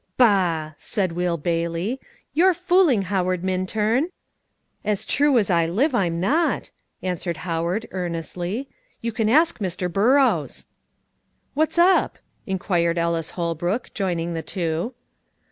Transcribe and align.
"Bah," 0.17 0.71
said 0.79 1.11
Will 1.11 1.37
Bailey, 1.37 1.99
"you're 2.33 2.55
fooling, 2.55 3.03
Howard 3.03 3.43
Minturn!" 3.43 4.09
"As 4.83 5.05
true 5.05 5.37
as 5.37 5.51
I 5.51 5.67
live, 5.67 5.93
I'm 5.93 6.19
not," 6.19 6.71
answered 7.03 7.37
Howard 7.45 7.85
earnestly; 7.91 8.67
"you 9.01 9.11
can 9.11 9.29
ask 9.29 9.59
Mr. 9.59 9.93
Burrows." 9.93 10.65
"What's 11.53 11.77
up?" 11.77 12.17
inquired 12.47 12.97
Ellis 12.97 13.29
Holbrook, 13.37 13.93
joining 13.93 14.33
the 14.33 14.41
two. 14.41 14.95